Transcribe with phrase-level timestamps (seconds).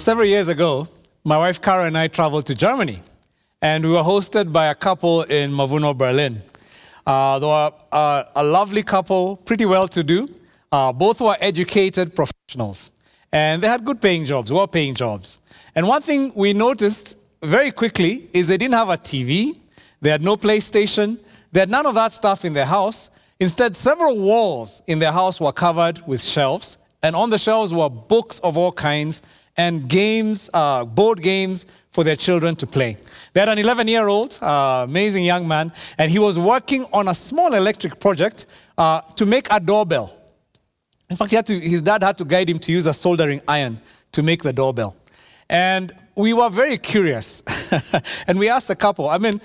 [0.00, 0.88] Several years ago,
[1.24, 3.02] my wife Kara and I traveled to Germany,
[3.60, 6.40] and we were hosted by a couple in Mavuno, Berlin.
[7.06, 10.26] Uh, they were uh, a lovely couple, pretty well to do.
[10.72, 12.90] Uh, both were educated professionals,
[13.30, 15.38] and they had good paying jobs, well paying jobs.
[15.74, 19.58] And one thing we noticed very quickly is they didn't have a TV,
[20.00, 21.18] they had no PlayStation,
[21.52, 23.10] they had none of that stuff in their house.
[23.38, 27.90] Instead, several walls in their house were covered with shelves, and on the shelves were
[27.90, 29.20] books of all kinds
[29.60, 32.96] and games, uh, board games for their children to play.
[33.32, 37.08] They had an 11 year old, uh, amazing young man, and he was working on
[37.08, 38.46] a small electric project
[38.78, 40.08] uh, to make a doorbell.
[41.10, 43.42] In fact, he had to, his dad had to guide him to use a soldering
[43.46, 43.80] iron
[44.12, 44.96] to make the doorbell.
[45.48, 47.42] And we were very curious.
[48.26, 49.40] and we asked the couple, I mean,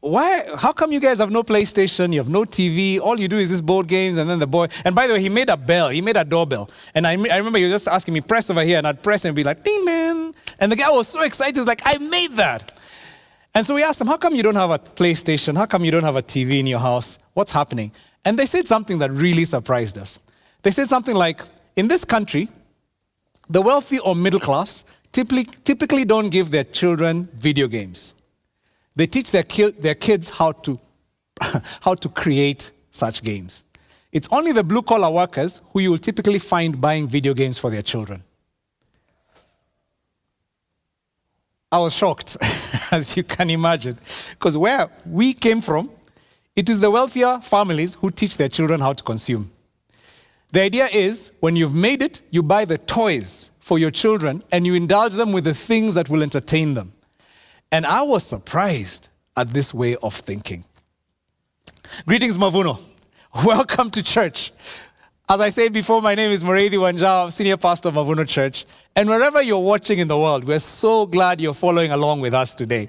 [0.00, 2.12] why, how come you guys have no PlayStation?
[2.12, 3.00] You have no TV.
[3.00, 4.16] All you do is this board games.
[4.18, 5.88] And then the boy, and by the way, he made a bell.
[5.88, 6.70] He made a doorbell.
[6.94, 8.78] And I, I remember you just asking me, press over here.
[8.78, 10.34] And I'd press and be like, ding, ding.
[10.60, 11.56] And the guy was so excited.
[11.56, 12.72] He's like, I made that.
[13.54, 15.56] And so we asked him, how come you don't have a PlayStation?
[15.56, 17.18] How come you don't have a TV in your house?
[17.32, 17.90] What's happening?
[18.24, 20.18] And they said something that really surprised us.
[20.62, 21.40] They said something like,
[21.74, 22.48] in this country,
[23.48, 28.12] the wealthy or middle class typically, typically don't give their children video games.
[28.96, 30.80] They teach their, ki- their kids how to,
[31.80, 33.62] how to create such games.
[34.10, 37.70] It's only the blue collar workers who you will typically find buying video games for
[37.70, 38.24] their children.
[41.70, 42.38] I was shocked,
[42.92, 43.98] as you can imagine,
[44.30, 45.90] because where we came from,
[46.54, 49.50] it is the wealthier families who teach their children how to consume.
[50.52, 54.64] The idea is when you've made it, you buy the toys for your children and
[54.64, 56.92] you indulge them with the things that will entertain them.
[57.72, 60.64] And I was surprised at this way of thinking.
[62.06, 62.78] Greetings, Mavuno.
[63.44, 64.52] Welcome to church.
[65.28, 68.64] As I said before, my name is Muriithi Wanjau, Senior Pastor of Mavuno Church.
[68.94, 72.54] And wherever you're watching in the world, we're so glad you're following along with us
[72.54, 72.88] today.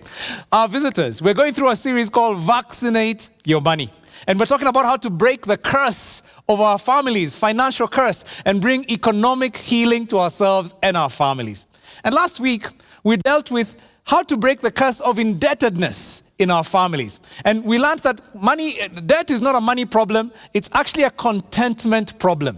[0.52, 3.91] Our visitors, we're going through a series called Vaccinate Your Money.
[4.28, 8.62] And we're talking about how to break the curse of our families, financial curse, and
[8.62, 11.66] bring economic healing to ourselves and our families.
[12.03, 12.68] And last week,
[13.03, 13.75] we dealt with
[14.07, 17.19] how to break the curse of indebtedness in our families.
[17.45, 22.17] And we learned that money, debt is not a money problem, it's actually a contentment
[22.17, 22.57] problem.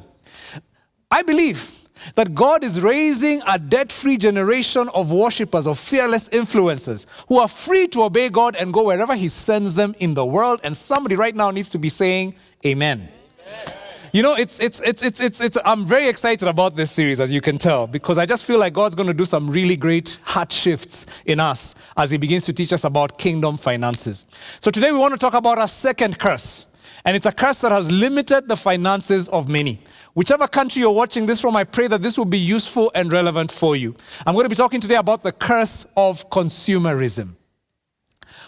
[1.12, 1.76] I believe
[2.16, 7.48] that God is raising a debt free generation of worshippers, of fearless influencers who are
[7.48, 10.62] free to obey God and go wherever He sends them in the world.
[10.64, 13.10] And somebody right now needs to be saying, Amen.
[13.48, 13.79] Amen.
[14.12, 17.32] You know, it's, it's, it's, it's, it's, it's, I'm very excited about this series, as
[17.32, 20.20] you can tell, because I just feel like God's going to do some really great
[20.24, 24.26] heart shifts in us as He begins to teach us about kingdom finances.
[24.62, 26.66] So today we want to talk about a second curse.
[27.06, 29.80] And it's a curse that has limited the finances of many.
[30.16, 33.52] Whichever country you're watching this from, I pray that this will be useful and relevant
[33.52, 33.96] for you.
[34.26, 37.36] I'm going to be talking today about the curse of consumerism.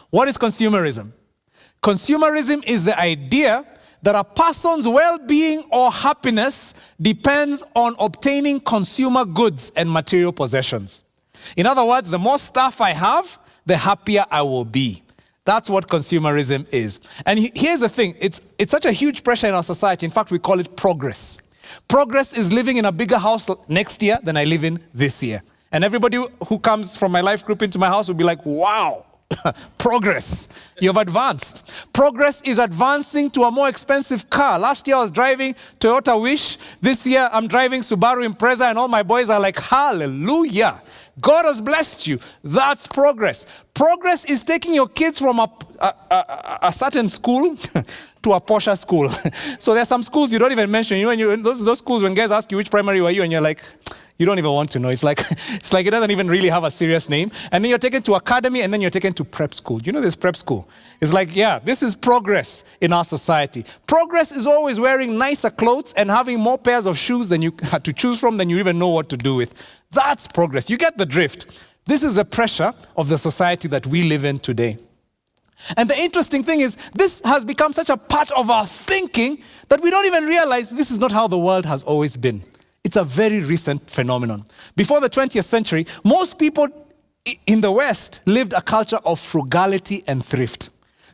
[0.09, 1.11] What is consumerism?
[1.83, 3.65] Consumerism is the idea
[4.03, 11.03] that a person's well being or happiness depends on obtaining consumer goods and material possessions.
[11.55, 15.03] In other words, the more stuff I have, the happier I will be.
[15.43, 16.99] That's what consumerism is.
[17.25, 20.05] And here's the thing it's, it's such a huge pressure in our society.
[20.05, 21.39] In fact, we call it progress.
[21.87, 25.41] Progress is living in a bigger house next year than I live in this year.
[25.71, 29.05] And everybody who comes from my life group into my house will be like, wow,
[29.77, 30.49] Progress.
[30.79, 31.69] You've advanced.
[31.93, 34.57] Progress is advancing to a more expensive car.
[34.59, 36.57] Last year I was driving Toyota Wish.
[36.81, 40.81] This year I'm driving Subaru Impreza, and all my boys are like, Hallelujah.
[41.19, 42.19] God has blessed you.
[42.43, 43.45] That's progress.
[43.73, 47.55] Progress is taking your kids from a, a, a, a certain school
[48.23, 49.09] to a posher school.
[49.59, 50.97] so there are some schools you don't even mention.
[50.97, 53.31] You know, you, those, those schools, when guys ask you which primary were you, and
[53.31, 53.61] you're like,
[54.21, 54.89] you don't even want to know.
[54.89, 57.31] It's like, it's like it doesn't even really have a serious name.
[57.51, 59.79] And then you're taken to academy and then you're taken to prep school.
[59.79, 60.69] Do you know this prep school?
[61.01, 63.65] It's like, yeah, this is progress in our society.
[63.87, 67.83] Progress is always wearing nicer clothes and having more pairs of shoes than you had
[67.85, 69.55] to choose from than you even know what to do with.
[69.89, 70.69] That's progress.
[70.69, 71.59] You get the drift.
[71.85, 74.77] This is the pressure of the society that we live in today.
[75.77, 79.81] And the interesting thing is, this has become such a part of our thinking that
[79.81, 82.43] we don't even realize this is not how the world has always been.
[82.83, 84.45] It's a very recent phenomenon.
[84.75, 86.67] Before the 20th century, most people
[87.45, 90.69] in the West lived a culture of frugality and thrift.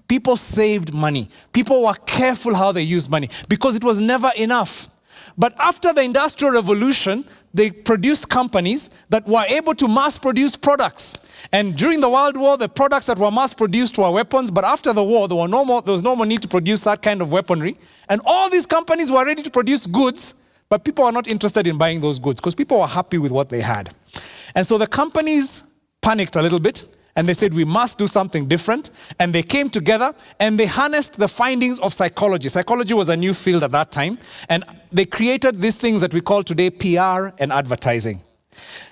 [0.07, 1.29] People saved money.
[1.51, 4.89] People were careful how they used money because it was never enough.
[5.37, 11.15] But after the Industrial Revolution, they produced companies that were able to mass produce products.
[11.51, 14.93] And during the World War, the products that were mass produced were weapons, but after
[14.93, 17.31] the war, there, no more, there was no more need to produce that kind of
[17.31, 17.77] weaponry.
[18.07, 20.33] And all these companies were ready to produce goods
[20.69, 23.49] But people are not interested in buying those goods because people are happy with what
[23.49, 23.93] they had.
[24.55, 25.63] And so the companies
[26.01, 26.85] panicked a little bit
[27.15, 28.91] and they said, we must do something different.
[29.19, 32.49] And they came together and they harnessed the findings of psychology.
[32.49, 34.19] Psychology was a new field at that time.
[34.49, 38.21] And they created these things that we call today PR and advertising.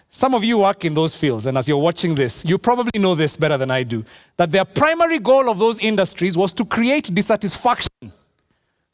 [0.10, 3.16] Some of you work in those fields, and as you're watching this, you probably know
[3.16, 4.06] this better than I do
[4.38, 7.90] that their primary goal of those industries was to create dissatisfaction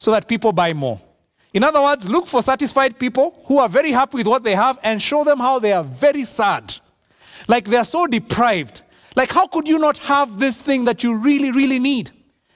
[0.00, 1.00] so that people buy more.
[1.52, 4.78] In other words, look for satisfied people who are very happy with what they have
[4.82, 6.74] and show them how they are very sad.
[7.46, 8.82] Like they are so deprived.
[9.14, 12.10] Like, how could you not have this thing that you really, really need?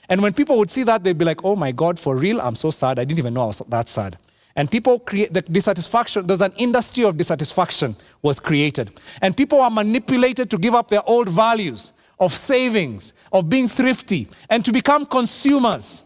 [0.08, 2.54] And when people would see that, they'd be like, oh my God, for real, I'm
[2.54, 2.98] so sad.
[2.98, 4.16] I didn't even know I was that sad.
[4.54, 8.90] And people create the dissatisfaction, there's an industry of dissatisfaction was created.
[9.20, 14.28] And people are manipulated to give up their old values of savings, of being thrifty,
[14.48, 16.04] and to become consumers,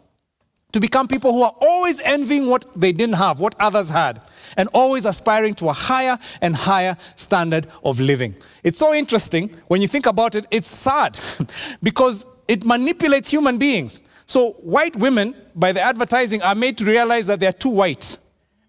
[0.73, 4.21] to become people who are always envying what they didn't have, what others had,
[4.57, 8.35] and always aspiring to a higher and higher standard of living.
[8.63, 11.19] It's so interesting when you think about it, it's sad
[11.83, 14.01] because it manipulates human beings.
[14.27, 18.19] So, white women, by the advertising, are made to realize that they're too white.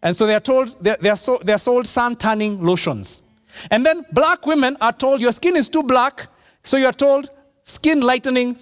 [0.01, 3.21] And so they are told, they're, they're, so, they're sold sun tanning lotions.
[3.69, 6.27] And then black women are told, your skin is too black,
[6.63, 7.29] so you're told
[7.63, 8.57] skin lightening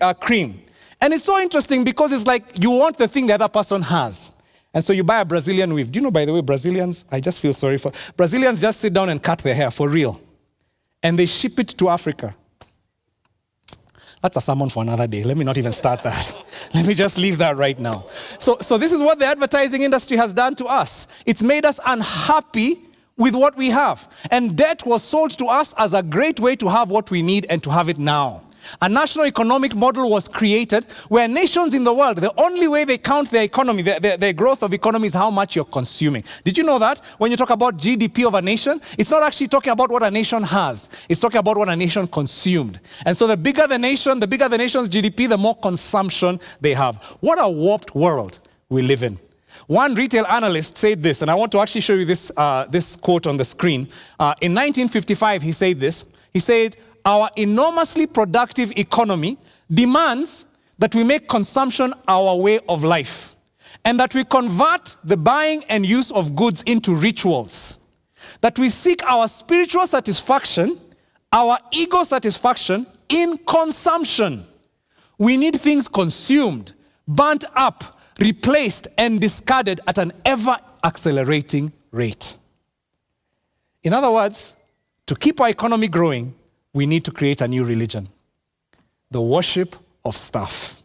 [0.00, 0.62] uh, cream.
[1.00, 4.32] And it's so interesting because it's like you want the thing the other person has.
[4.74, 5.90] And so you buy a Brazilian weave.
[5.90, 8.92] Do you know, by the way, Brazilians, I just feel sorry for, Brazilians just sit
[8.92, 10.20] down and cut their hair for real.
[11.02, 12.34] And they ship it to Africa.
[14.20, 15.22] That's a sermon for another day.
[15.22, 16.44] Let me not even start that.
[16.74, 18.06] Let me just leave that right now.
[18.40, 21.06] So, so this is what the advertising industry has done to us.
[21.24, 22.80] It's made us unhappy
[23.16, 24.08] with what we have.
[24.30, 27.46] And debt was sold to us as a great way to have what we need
[27.48, 28.42] and to have it now.
[28.80, 32.98] A national economic model was created where nations in the world, the only way they
[32.98, 36.24] count their economy, their, their, their, growth of economy is how much you're consuming.
[36.44, 37.00] Did you know that?
[37.18, 40.10] When you talk about GDP of a nation, it's not actually talking about what a
[40.10, 42.80] nation has, it's talking about what a nation consumed.
[43.04, 46.74] And so the bigger the nation, the bigger the nation's GDP, the more consumption they
[46.74, 46.96] have.
[47.20, 49.18] What a warped world we live in.
[49.66, 52.96] One retail analyst said this, and I want to actually show you this, uh, this
[52.96, 53.88] quote on the screen.
[54.18, 56.04] Uh, in 1955, he said this.
[56.32, 59.38] He said, our enormously productive economy
[59.70, 60.46] demands
[60.78, 63.36] that we make consumption our way of life
[63.84, 67.78] and that we convert the buying and use of goods into rituals.
[68.40, 70.80] That we seek our spiritual satisfaction,
[71.32, 74.46] our ego satisfaction in consumption.
[75.18, 76.74] We need things consumed,
[77.06, 82.36] burnt up, replaced, and discarded at an ever accelerating rate.
[83.82, 84.54] In other words,
[85.06, 86.34] to keep our economy growing,
[86.72, 88.08] we need to create a new religion
[89.10, 89.74] the worship
[90.04, 90.82] of stuff.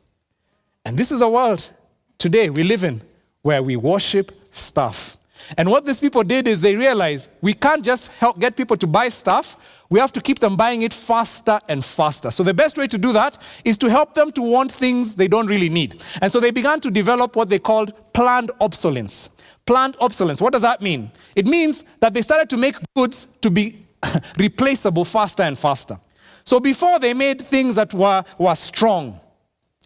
[0.86, 1.70] And this is a world
[2.18, 3.02] today we live in
[3.42, 5.18] where we worship stuff.
[5.58, 8.88] And what these people did is they realized we can't just help get people to
[8.88, 9.58] buy stuff.
[9.90, 12.32] We have to keep them buying it faster and faster.
[12.32, 15.28] So the best way to do that is to help them to want things they
[15.28, 16.02] don't really need.
[16.22, 19.32] And so they began to develop what they called planned obsolescence.
[19.66, 20.42] Planned obsolescence.
[20.42, 21.12] What does that mean?
[21.36, 23.83] It means that they started to make goods to be
[24.38, 25.98] replaceable faster and faster.
[26.46, 29.20] So before they made things that were, were strong.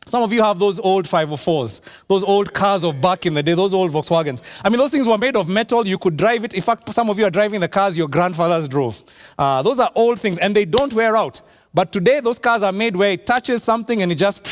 [0.07, 3.53] Some of you have those old 504s, those old cars of back in the day,
[3.53, 4.41] those old Volkswagens.
[4.63, 5.85] I mean, those things were made of metal.
[5.85, 6.53] You could drive it.
[6.53, 9.03] In fact, some of you are driving the cars your grandfathers drove.
[9.37, 11.41] Uh, those are old things, and they don't wear out.
[11.73, 14.47] But today, those cars are made where it touches something and it just,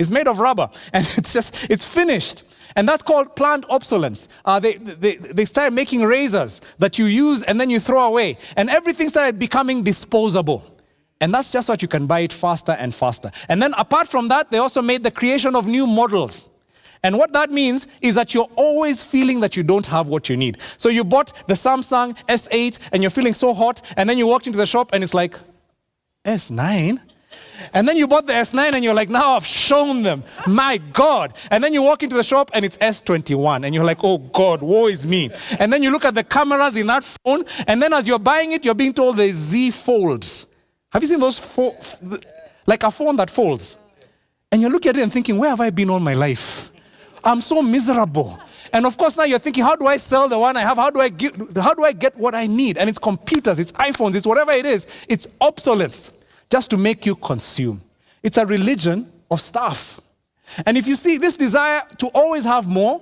[0.00, 2.42] it's made of rubber, and it's just, it's finished.
[2.76, 4.28] And that's called planned obsolescence.
[4.44, 8.38] Uh, they, they, they started making razors that you use and then you throw away.
[8.56, 10.64] And everything started becoming disposable.
[11.20, 13.32] And that's just what you can buy it faster and faster.
[13.48, 16.48] And then apart from that, they also made the creation of new models.
[17.02, 20.36] And what that means is that you're always feeling that you don't have what you
[20.36, 20.58] need.
[20.76, 24.46] So you bought the Samsung S8 and you're feeling so hot, and then you walked
[24.46, 25.34] into the shop and it's like,
[26.24, 27.00] S9?
[27.72, 30.24] And then you bought the S9 and you're like, now I've shown them.
[30.46, 31.34] My God.
[31.50, 34.62] And then you walk into the shop and it's S21 and you're like, oh God,
[34.62, 35.30] woe is me.
[35.58, 38.52] And then you look at the cameras in that phone and then as you're buying
[38.52, 40.46] it, you're being told the Z folds.
[40.92, 41.38] Have you seen those?
[41.38, 41.76] Fo-
[42.66, 43.76] like a phone that folds.
[44.52, 46.70] And you're looking at it and thinking, where have I been all my life?
[47.22, 48.38] I'm so miserable.
[48.72, 50.76] And of course, now you're thinking, how do I sell the one I have?
[50.76, 51.10] How do I
[51.60, 52.78] how do I get what I need?
[52.78, 54.86] And it's computers, it's iPhones, it's whatever it is.
[55.08, 56.10] It's obsolete
[56.50, 57.80] just to make you consume.
[58.22, 60.00] It's a religion of stuff.
[60.66, 63.00] And if you see this desire to always have more,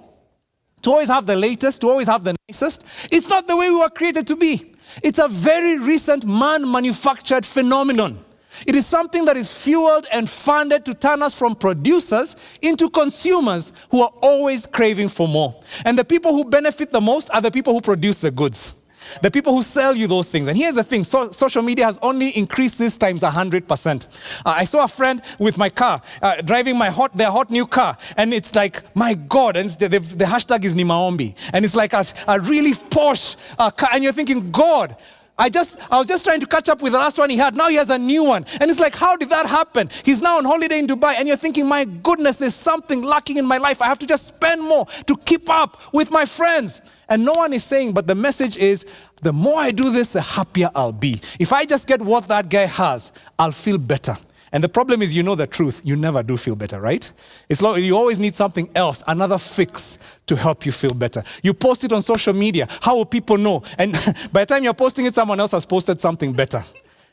[0.82, 3.80] to always have the latest, to always have the nicest, it's not the way we
[3.80, 4.74] were created to be.
[5.02, 8.24] It's a very recent man manufactured phenomenon.
[8.66, 13.72] It is something that is fueled and funded to turn us from producers into consumers
[13.90, 15.60] who are always craving for more.
[15.84, 18.74] And the people who benefit the most are the people who produce the goods.
[19.22, 20.48] The people who sell you those things.
[20.48, 24.06] And here's the thing so, social media has only increased this times 100%.
[24.06, 24.08] Uh,
[24.44, 27.96] I saw a friend with my car, uh, driving my hot, their hot new car.
[28.16, 29.56] And it's like, my God.
[29.56, 31.34] And the, the, the, hashtag is Nimaombi.
[31.52, 33.90] And it's like a, a really posh uh, car.
[33.92, 34.96] And you're thinking, God,
[35.38, 37.54] I just, I was just trying to catch up with the last one he had.
[37.54, 38.44] Now he has a new one.
[38.60, 39.88] And it's like, how did that happen?
[40.04, 41.14] He's now on holiday in Dubai.
[41.14, 43.80] And you're thinking, my goodness, there's something lacking in my life.
[43.80, 46.80] I have to just spend more to keep up with my friends.
[47.08, 48.84] And no one is saying, but the message is,
[49.22, 51.20] the more I do this, the happier I'll be.
[51.38, 54.16] If I just get what that guy has, I'll feel better.
[54.52, 55.80] And the problem is, you know the truth.
[55.84, 57.10] You never do feel better, right?
[57.48, 61.22] It's like you always need something else, another fix to help you feel better.
[61.42, 62.66] You post it on social media.
[62.80, 63.62] How will people know?
[63.76, 63.92] And
[64.32, 66.64] by the time you're posting it, someone else has posted something better.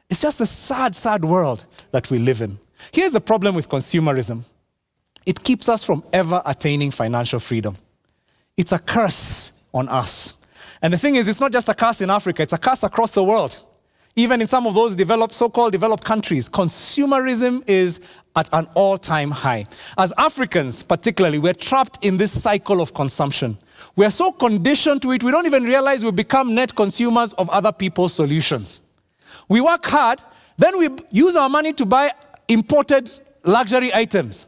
[0.09, 2.57] It's just a sad, sad world that we live in.
[2.91, 4.43] Here's the problem with consumerism
[5.25, 7.75] it keeps us from ever attaining financial freedom.
[8.55, 10.35] It's a curse on us.
[10.81, 13.13] And the thing is, it's not just a curse in Africa, it's a curse across
[13.13, 13.59] the world.
[14.17, 17.99] Even in some of those developed, so-called developed countries, consumerism is
[18.37, 19.65] at an all-time high.
[19.97, 23.57] As Africans, particularly, we're trapped in this cycle of consumption.
[23.97, 27.73] We're so conditioned to it, we don't even realize we become net consumers of other
[27.73, 28.81] people's solutions.
[29.49, 30.21] We work hard,
[30.55, 32.13] then we use our money to buy
[32.47, 33.11] imported
[33.43, 34.47] luxury items.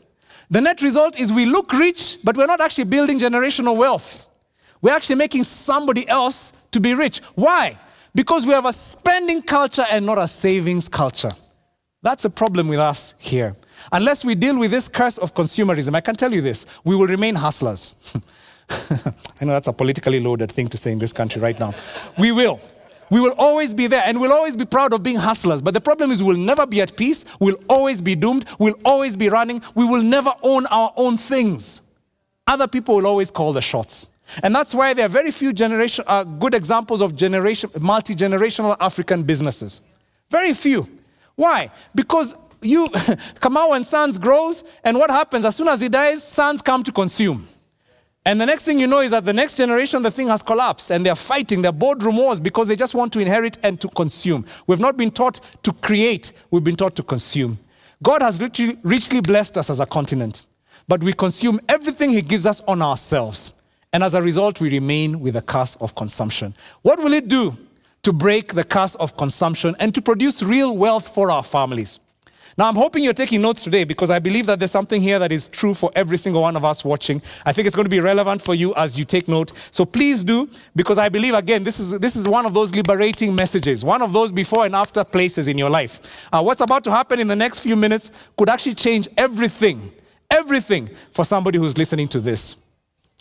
[0.50, 4.30] The net result is we look rich, but we're not actually building generational wealth.
[4.82, 7.20] We're actually making somebody else to be rich.
[7.36, 7.78] Why?
[8.18, 11.30] Because we have a spending culture and not a savings culture.
[12.02, 13.56] That's a problem with us here.
[13.92, 17.06] Unless we deal with this curse of consumerism, I can tell you this we will
[17.06, 17.94] remain hustlers.
[18.72, 21.76] I know that's a politically loaded thing to say in this country right now.
[22.18, 22.60] We will.
[23.12, 25.62] We will always be there and we'll always be proud of being hustlers.
[25.62, 27.24] But the problem is, we'll never be at peace.
[27.40, 28.46] We'll always be doomed.
[28.58, 29.62] We'll always be running.
[29.76, 31.84] We will never own our own things.
[32.48, 34.08] Other people will always call the shots.
[34.44, 39.24] And that's why there are very few generation, uh, good examples of generation, multi-generational African
[39.24, 39.82] businesses.
[40.30, 40.88] Very few.
[41.36, 41.72] Why?
[41.96, 42.86] Because you,
[43.40, 45.46] Kamau and Sons grows, and what happens?
[45.46, 47.46] As soon as he dies, Sons come to consume.
[48.26, 50.92] And the next thing you know is that the next generation, the thing has collapsed,
[50.92, 54.46] and they're fighting, they're boardroom wars because they just want to inherit and to consume.
[54.68, 57.58] We've not been taught to create, we've been taught to consume.
[58.04, 60.46] God has richly, richly blessed us as a continent,
[60.90, 63.54] but we consume everything He gives us on ourselves.
[63.98, 66.54] And as a result, we remain with the curse of consumption.
[66.84, 67.58] What will it do
[68.04, 72.00] to break the curse of consumption and to produce real wealth for our families?
[72.60, 75.32] Now, I'm hoping you're taking notes today because I believe that there's something here that
[75.32, 77.24] is true for every single one of us watching.
[77.44, 79.52] I think it's going to be relevant for you as you take note.
[79.72, 83.34] So please do, because I believe, again, this is, this is one of those liberating
[83.34, 86.28] messages, one of those before and after places in your life.
[86.32, 89.92] Uh, what's about to happen in the next few minutes could actually change everything,
[90.30, 92.58] everything for somebody who's listening to this.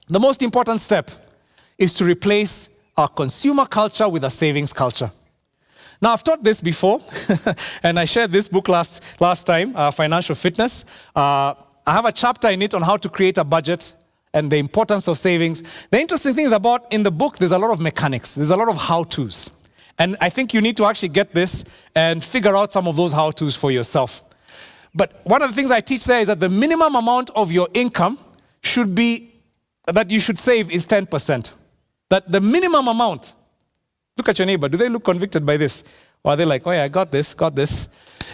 [0.09, 1.11] The most important step
[1.77, 5.11] is to replace our consumer culture with a savings culture.
[6.01, 7.01] Now, I've taught this before,
[7.83, 10.85] and I shared this book last, last time, uh, Financial Fitness.
[11.15, 11.55] Uh,
[11.87, 13.95] I have a chapter in it on how to create a budget
[14.33, 15.63] and the importance of savings.
[15.91, 18.57] The interesting thing is about in the book, there's a lot of mechanics, there's a
[18.57, 19.51] lot of how to's.
[19.99, 23.13] And I think you need to actually get this and figure out some of those
[23.13, 24.23] how to's for yourself.
[24.95, 27.69] But one of the things I teach there is that the minimum amount of your
[27.75, 28.19] income
[28.63, 29.36] should be
[29.87, 31.53] that you should save is 10%.
[32.09, 33.35] That the minimum amount,
[34.17, 35.85] look at your neighbor, do they look convicted by this?
[36.23, 37.89] Or are they like, oh yeah, I got this, got this?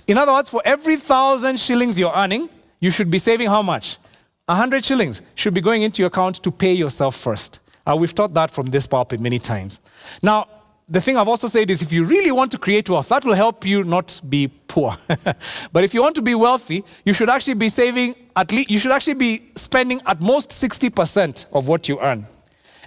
[0.07, 2.49] In other words, for every thousand shillings you're earning,
[2.81, 3.99] you should be saving how much?
[4.47, 7.61] 100 shillings should be going into your account to pay yourself first.
[7.87, 9.81] Uh, we've taught that from this pulpit many times.
[10.23, 10.49] Now,
[10.93, 13.35] the thing I've also said is if you really want to create wealth, that will
[13.35, 14.95] help you not be poor.
[15.73, 18.79] but if you want to be wealthy, you should actually be saving at least, you
[18.79, 22.27] should actually be spending at most 60% of what you earn.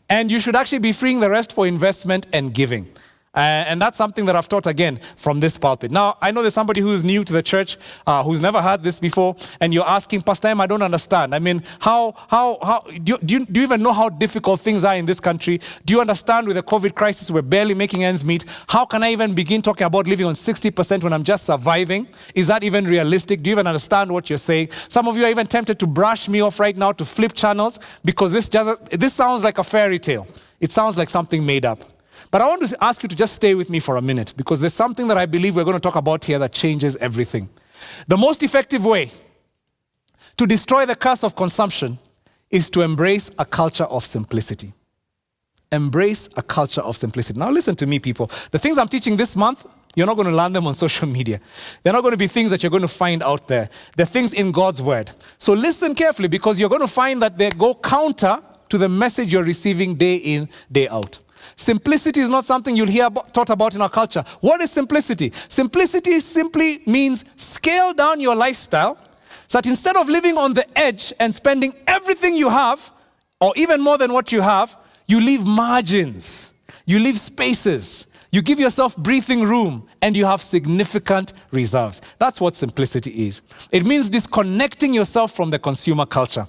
[0.07, 2.87] And you should actually be freeing the rest for investment and giving.
[3.35, 5.91] Uh, and that's something that I've taught again from this pulpit.
[5.91, 7.77] Now, I know there's somebody who's new to the church,
[8.07, 11.35] uh, who's never heard this before, and you're asking, Pastor M, I don't understand.
[11.35, 14.61] I mean, how, how, how, do you, do, you, do you even know how difficult
[14.61, 15.59] things are in this country?
[15.85, 18.45] Do you understand with the COVID crisis, we're barely making ends meet?
[18.67, 22.07] How can I even begin talking about living on 60% when I'm just surviving?
[22.33, 23.43] Is that even realistic?
[23.43, 24.69] Do you even understand what you're saying?
[24.87, 27.79] Some of you are even tempted to brush me off right now to flip channels
[28.03, 30.27] because this, just, this sounds like a fairy tale.
[30.59, 31.94] It sounds like something made up.
[32.35, 34.59] But I want to ask you to just stay with me for a minute because
[34.59, 37.47] there's something that I believe we're going to talk about here that changes everything.
[38.09, 39.09] The most effective way
[40.35, 41.97] to destroy the curse of consumption
[42.49, 44.73] is to embrace a culture of simplicity.
[45.71, 47.39] Embrace a culture of simplicity.
[47.39, 48.29] Now, listen to me, people.
[48.51, 49.65] The things I'm teaching this month
[49.95, 51.39] You're not going to learn them on social media.
[51.83, 53.69] They're not going to be things that you're going to find out there.
[53.95, 55.09] They're things in God's word.
[55.37, 59.31] So listen carefully because you're going to find that they go counter to the message
[59.31, 61.19] you're receiving day in, day out.
[61.55, 64.23] Simplicity is not something you'll hear about, taught about in our culture.
[64.41, 65.31] What is simplicity?
[65.47, 68.97] Simplicity simply means scale down your lifestyle
[69.47, 72.91] so that instead of living on the edge and spending everything you have,
[73.39, 74.75] or even more than what you have,
[75.07, 76.53] you leave margins,
[76.85, 82.01] you leave spaces, you give yourself breathing room, and you have significant reserves.
[82.19, 83.41] That's what simplicity is.
[83.71, 86.47] It means disconnecting yourself from the consumer culture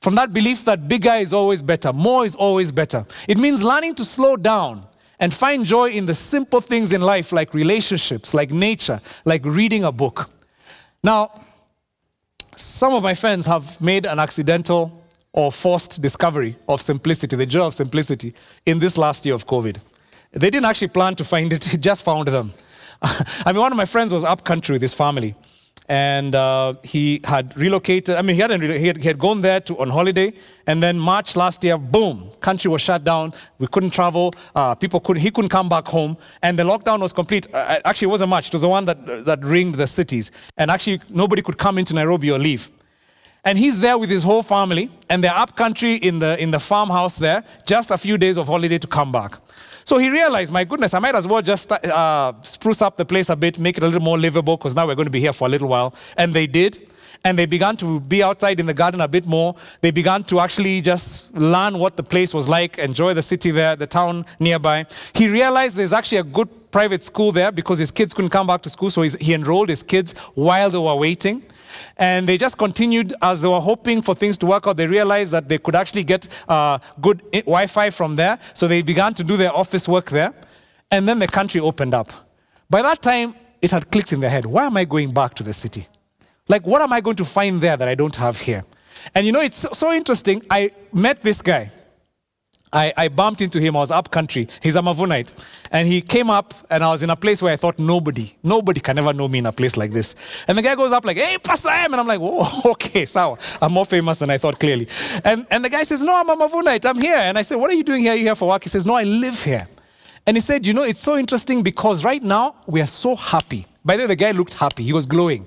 [0.00, 3.04] from that belief that bigger is always better, more is always better.
[3.28, 4.86] It means learning to slow down
[5.18, 9.84] and find joy in the simple things in life, like relationships, like nature, like reading
[9.84, 10.30] a book.
[11.02, 11.42] Now,
[12.54, 17.66] some of my friends have made an accidental or forced discovery of simplicity, the joy
[17.66, 18.34] of simplicity,
[18.64, 19.78] in this last year of COVID.
[20.32, 22.52] They didn't actually plan to find it, it just found them.
[23.02, 25.34] I mean, one of my friends was up country with his family
[25.88, 28.16] and uh, he had relocated.
[28.16, 30.32] I mean, he hadn't he had, he had gone there to, on holiday,
[30.66, 33.32] and then March last year, boom, country was shut down.
[33.58, 34.32] We couldn't travel.
[34.54, 35.22] Uh, people couldn't.
[35.22, 37.46] He couldn't come back home, and the lockdown was complete.
[37.54, 38.48] Uh, uh actually, it wasn't much.
[38.48, 41.94] It was the one that that ringed the cities, and actually nobody could come into
[41.94, 42.70] Nairobi or leave.
[43.44, 46.58] And he's there with his whole family, and they're up country in the in the
[46.58, 47.44] farmhouse there.
[47.64, 49.38] Just a few days of holiday to come back.
[49.86, 53.28] So he realized, my goodness, I might as well just uh, spruce up the place
[53.28, 55.32] a bit, make it a little more livable, because now we're going to be here
[55.32, 55.94] for a little while.
[56.16, 56.90] And they did.
[57.24, 59.54] And they began to be outside in the garden a bit more.
[59.82, 63.76] They began to actually just learn what the place was like, enjoy the city there,
[63.76, 64.86] the town nearby.
[65.14, 68.62] He realized there's actually a good private school there because his kids couldn't come back
[68.62, 71.44] to school, so he enrolled his kids while they were waiting.
[71.96, 74.76] And they just continued as they were hoping for things to work out.
[74.76, 78.38] They realized that they could actually get uh, good Wi Fi from there.
[78.54, 80.32] So they began to do their office work there.
[80.90, 82.10] And then the country opened up.
[82.70, 85.42] By that time, it had clicked in their head why am I going back to
[85.42, 85.86] the city?
[86.48, 88.64] Like, what am I going to find there that I don't have here?
[89.14, 90.42] And you know, it's so interesting.
[90.50, 91.70] I met this guy.
[92.76, 93.74] I, I, bumped into him.
[93.74, 94.48] I was up country.
[94.62, 95.32] He's a Mavunite.
[95.70, 98.80] And he came up, and I was in a place where I thought nobody, nobody
[98.80, 100.14] can ever know me in a place like this.
[100.46, 101.94] And the guy goes up like, hey, Pastor M.
[101.94, 104.88] And I'm like, whoa, okay, so I'm more famous than I thought clearly.
[105.24, 106.84] And, and the guy says, no, I'm a Mavunite.
[106.84, 107.16] I'm here.
[107.16, 108.12] And I said, what are you doing here?
[108.12, 108.62] Are you here for work?
[108.62, 109.66] He says, no, I live here.
[110.26, 113.64] And he said, you know, it's so interesting because right now we are so happy.
[113.86, 114.82] By the way, the guy looked happy.
[114.82, 115.46] He was glowing.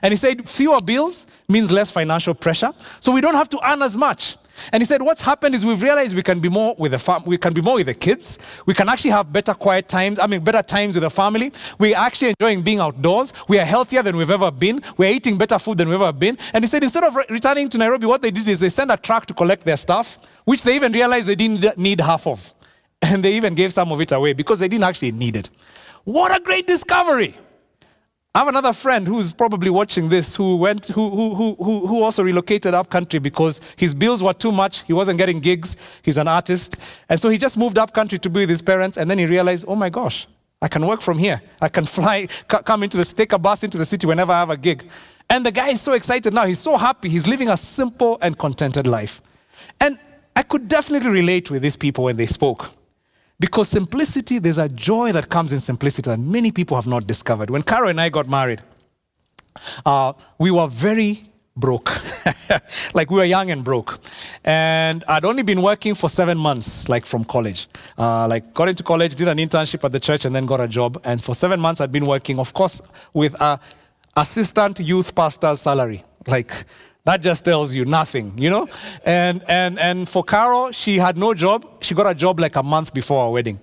[0.00, 2.72] And he said, fewer bills means less financial pressure.
[3.00, 4.38] So we don't have to earn as much.
[4.72, 7.24] And he said, what's happened is we've realized we can be more with the fam-
[7.24, 8.38] we can be more with the kids.
[8.66, 10.18] We can actually have better quiet times.
[10.18, 11.52] I mean, better times with the family.
[11.78, 13.32] We're actually enjoying being outdoors.
[13.48, 14.82] We are healthier than we've ever been.
[14.96, 16.38] We're eating better food than we've ever been.
[16.54, 18.90] And he said, instead of re- returning to Nairobi, what they did is they sent
[18.90, 22.52] a truck to collect their stuff, which they even realized they didn't need half of.
[23.02, 25.48] And they even gave some of it away because they didn't actually need it.
[26.04, 27.34] What a great discovery!
[28.32, 32.22] I have another friend who's probably watching this who went who, who, who, who also
[32.22, 34.84] relocated up country because his bills were too much.
[34.84, 35.74] He wasn't getting gigs.
[36.02, 36.76] He's an artist.
[37.08, 38.98] And so he just moved up country to be with his parents.
[38.98, 40.28] And then he realized, oh my gosh,
[40.62, 41.42] I can work from here.
[41.60, 44.50] I can fly, come into the, take a bus into the city whenever I have
[44.50, 44.88] a gig.
[45.28, 46.46] And the guy is so excited now.
[46.46, 47.08] He's so happy.
[47.08, 49.22] He's living a simple and contented life.
[49.80, 49.98] And
[50.36, 52.70] I could definitely relate with these people when they spoke.
[53.40, 57.48] Because simplicity, there's a joy that comes in simplicity that many people have not discovered.
[57.48, 58.60] When Carol and I got married,
[59.86, 61.22] uh, we were very
[61.56, 61.90] broke.
[62.94, 63.98] like we were young and broke.
[64.44, 67.66] And I'd only been working for seven months, like from college.
[67.98, 70.68] Uh, like got into college, did an internship at the church, and then got a
[70.68, 71.00] job.
[71.04, 72.82] And for seven months, I'd been working, of course,
[73.14, 73.58] with a
[74.16, 76.04] assistant youth pastor's salary.
[76.26, 76.52] Like
[77.04, 78.68] that just tells you nothing, you know?
[79.04, 81.82] And, and, and for Carol, she had no job.
[81.82, 83.58] She got a job like a month before our wedding.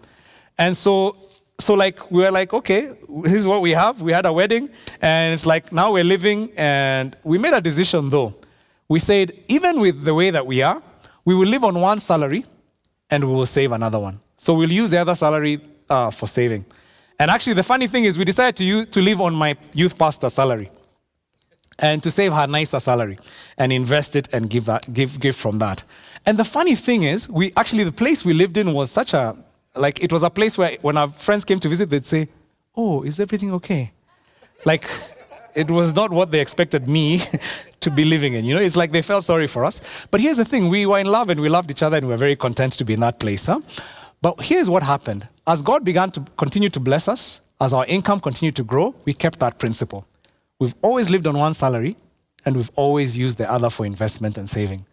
[0.57, 1.15] And so,
[1.59, 2.89] so like, we were like, okay,
[3.23, 4.01] this is what we have.
[4.01, 4.69] We had a wedding,
[5.01, 8.35] and it's like, now we're living, and we made a decision though.
[8.89, 10.81] We said, even with the way that we are,
[11.25, 12.45] we will live on one salary,
[13.09, 14.19] and we will save another one.
[14.37, 16.65] So we'll use the other salary uh, for saving.
[17.19, 19.97] And actually, the funny thing is, we decided to, use, to live on my youth
[19.97, 20.69] pastor salary
[21.79, 23.17] and to save her nicer salary
[23.57, 25.83] and invest it and give that give give from that.
[26.25, 29.35] And the funny thing is, we actually the place we lived in was such a
[29.75, 32.29] like it was a place where when our friends came to visit, they'd say,
[32.75, 33.91] "Oh, is everything okay?"
[34.65, 34.89] Like
[35.55, 37.21] it was not what they expected me
[37.79, 38.45] to be living in.
[38.45, 40.07] You know, it's like they felt sorry for us.
[40.11, 42.13] But here's the thing: we were in love and we loved each other and we
[42.13, 43.45] were very content to be in that place.
[43.45, 43.61] Huh?
[44.21, 48.19] But here's what happened: as God began to continue to bless us, as our income
[48.19, 50.05] continued to grow, we kept that principle.
[50.59, 51.95] We've always lived on one salary
[52.45, 54.85] and we've always used the other for investment and saving.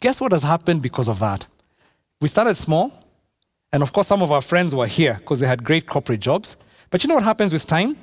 [0.00, 1.46] Guess what has happened because of that?
[2.20, 2.92] We started small,
[3.72, 6.56] and of course, some of our friends were here because they had great corporate jobs.
[6.90, 7.96] But you know what happens with time?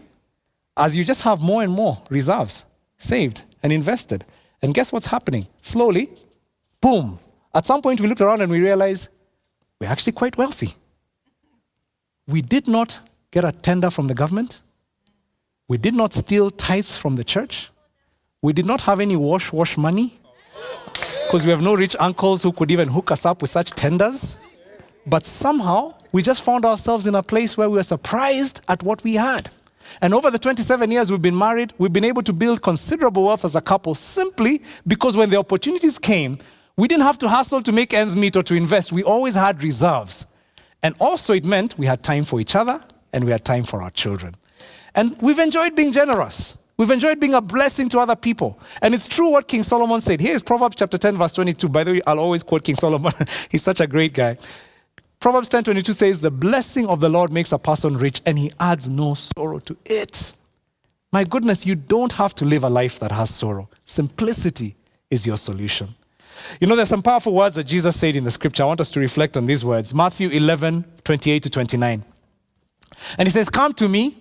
[0.75, 2.65] As you just have more and more reserves
[2.97, 4.25] saved and invested.
[4.61, 5.47] And guess what's happening?
[5.61, 6.09] Slowly,
[6.81, 7.19] boom.
[7.53, 9.09] At some point, we looked around and we realized
[9.79, 10.75] we're actually quite wealthy.
[12.27, 12.99] We did not
[13.31, 14.61] get a tender from the government.
[15.69, 17.69] We did not steal tithes from the church.
[18.41, 20.13] We did not have any wash, wash money
[21.27, 24.35] because we have no rich uncles who could even hook us up with such tenders.
[25.05, 29.03] But somehow, we just found ourselves in a place where we were surprised at what
[29.03, 29.51] we had.
[30.01, 33.45] And over the 27 years we've been married, we've been able to build considerable wealth
[33.45, 36.39] as a couple simply because when the opportunities came,
[36.77, 38.91] we didn't have to hustle to make ends meet or to invest.
[38.91, 40.25] We always had reserves.
[40.81, 43.83] And also, it meant we had time for each other and we had time for
[43.83, 44.33] our children.
[44.95, 46.55] And we've enjoyed being generous.
[46.77, 48.57] We've enjoyed being a blessing to other people.
[48.81, 50.21] And it's true what King Solomon said.
[50.21, 51.67] Here is Proverbs chapter 10, verse 22.
[51.67, 53.11] By the way, I'll always quote King Solomon.
[53.49, 54.37] He's such a great guy.
[55.19, 58.53] Proverbs 10 22 says, The blessing of the Lord makes a person rich, and he
[58.59, 60.33] adds no sorrow to it.
[61.11, 63.67] My goodness, you don't have to live a life that has sorrow.
[63.83, 64.75] Simplicity
[65.09, 65.95] is your solution.
[66.61, 68.63] You know, there's some powerful words that Jesus said in the scripture.
[68.63, 69.93] I want us to reflect on these words.
[69.93, 72.05] Matthew 11, 28 to 29.
[73.17, 74.15] And he says, Come to me,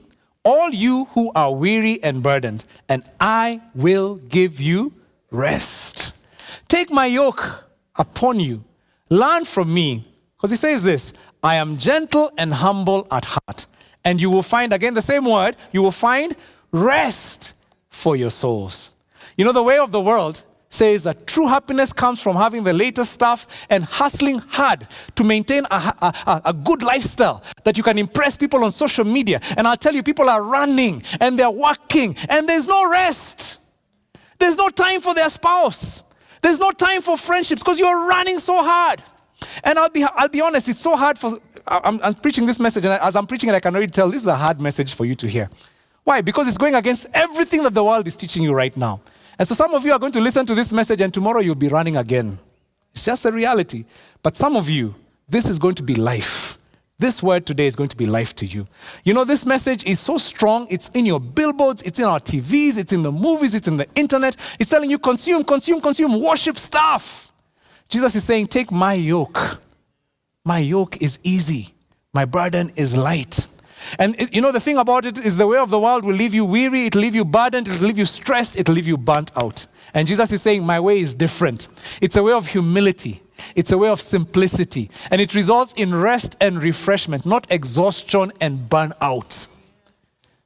[0.48, 4.94] all you who are weary and burdened, and I will give you
[5.30, 6.12] rest.
[6.68, 7.64] Take my yoke
[7.96, 8.64] upon you.
[9.10, 10.06] Learn from me,
[10.36, 13.66] because he says this I am gentle and humble at heart.
[14.06, 16.34] And you will find, again, the same word, you will find
[16.72, 17.52] rest
[17.90, 18.88] for your souls.
[19.36, 22.72] You know, the way of the world says that true happiness comes from having the
[22.72, 25.94] latest stuff and hustling hard to maintain a,
[26.26, 29.40] a, a, good lifestyle that you can impress people on social media.
[29.56, 33.58] And I'll tell you, people are running and they're working and there's no rest.
[34.38, 36.02] There's no time for their spouse.
[36.42, 39.02] There's no time for friendships because you're running so hard.
[39.64, 42.84] And I'll be, I'll be honest, it's so hard for, I'm, I'm preaching this message,
[42.84, 45.04] and as I'm preaching it, I can already tell this is a hard message for
[45.04, 45.48] you to hear.
[46.04, 46.20] Why?
[46.20, 49.00] Because it's going against everything that the world is teaching you right now.
[49.38, 51.54] And so some of you are going to listen to this message, and tomorrow you'll
[51.54, 52.38] be running again.
[52.92, 53.84] It's just a reality.
[54.22, 54.94] But some of you,
[55.28, 56.58] this is going to be life.
[56.98, 58.66] This word today is going to be life to you.
[59.04, 60.66] You know, this message is so strong.
[60.68, 63.86] It's in your billboards, it's in our TVs, it's in the movies, it's in the
[63.94, 64.36] internet.
[64.58, 67.30] It's telling you consume, consume, consume, worship stuff.
[67.88, 69.60] Jesus is saying, Take my yoke.
[70.44, 71.74] My yoke is easy,
[72.12, 73.46] my burden is light.
[73.98, 76.14] And it, you know, the thing about it is the way of the world will
[76.14, 79.30] leave you weary, it'll leave you burdened, it'll leave you stressed, it'll leave you burnt
[79.40, 79.66] out.
[79.94, 81.68] And Jesus is saying, My way is different.
[82.00, 83.22] It's a way of humility,
[83.54, 84.90] it's a way of simplicity.
[85.10, 89.48] And it results in rest and refreshment, not exhaustion and burnout.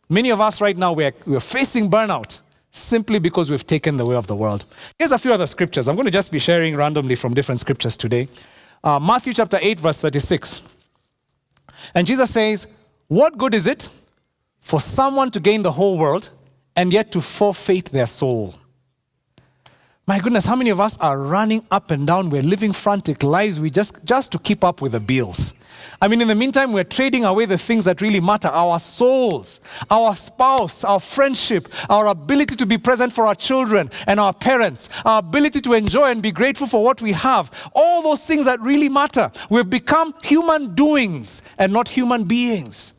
[0.08, 4.16] Many of us right now, we're, we're facing burnout simply because we've taken the way
[4.16, 4.64] of the world.
[4.98, 5.88] Here's a few other scriptures.
[5.88, 8.28] I'm going to just be sharing randomly from different scriptures today.
[8.82, 10.62] Uh, Matthew chapter 8, verse 36.
[11.94, 12.66] And Jesus says,
[13.12, 13.90] What good is it
[14.62, 16.30] for someone to gain the whole world
[16.74, 18.54] and yet to forfeit their soul?
[20.06, 22.30] My goodness, how many of us are running up and down?
[22.30, 25.52] We're living frantic lives we just, just to keep up with the bills.
[26.00, 29.60] I mean, in the meantime, we're trading away the things that really matter our souls,
[29.90, 34.88] our spouse, our friendship, our ability to be present for our children and our parents,
[35.04, 37.50] our ability to enjoy and be grateful for what we have.
[37.74, 39.30] All those things that really matter.
[39.50, 42.94] We've become human doings and not human beings.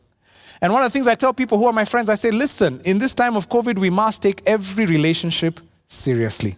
[0.64, 2.80] And one of the things I tell people who are my friends, I say, listen,
[2.86, 6.56] in this time of COVID, we must take every relationship seriously.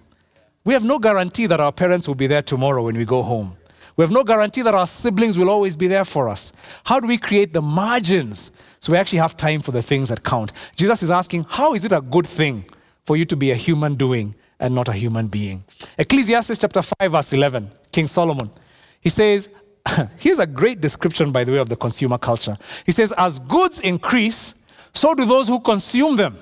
[0.64, 3.56] We have no guarantee that our parents will be there tomorrow when we go home.
[3.96, 6.52] We have no guarantee that our siblings will always be there for us.
[6.84, 10.22] How do we create the margins so we actually have time for the things that
[10.22, 10.52] count?
[10.76, 12.64] Jesus is asking, how is it a good thing
[13.02, 15.64] for you to be a human doing and not a human being?
[15.98, 18.52] Ecclesiastes chapter 5, verse 11, King Solomon.
[19.00, 19.48] He says,
[20.18, 22.56] here's a great description, by the way, of the consumer culture.
[22.84, 24.54] He says, as goods increase,
[24.94, 26.36] so do those who consume them.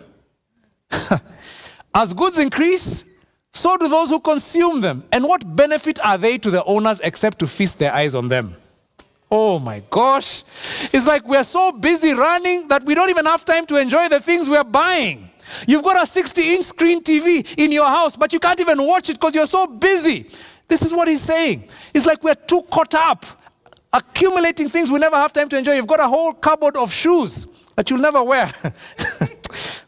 [1.94, 3.04] as goods increase,
[3.52, 5.04] so do those who consume them.
[5.12, 8.56] And what benefit are they to the owners except to feast their eyes on them?
[9.30, 10.44] Oh my gosh.
[10.92, 14.20] It's like we're so busy running that we don't even have time to enjoy the
[14.20, 15.30] things we're buying.
[15.66, 19.10] You've got a 60 inch screen TV in your house, but you can't even watch
[19.10, 20.30] it because you're so busy.
[20.68, 21.68] This is what he's saying.
[21.92, 23.26] It's like we're too caught up
[23.92, 25.74] accumulating things we never have time to enjoy.
[25.74, 27.46] You've got a whole cupboard of shoes
[27.76, 28.50] that you'll never wear.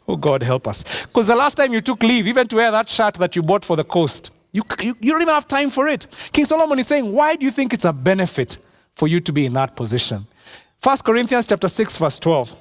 [0.09, 1.05] Oh, God, help us.
[1.07, 3.65] Because the last time you took leave, even to wear that shirt that you bought
[3.65, 6.07] for the coast, you, you, you don't even have time for it.
[6.33, 8.59] King Solomon is saying, why do you think it's a benefit
[8.95, 10.27] for you to be in that position?
[10.81, 12.57] First Corinthians chapter 6, verse 12.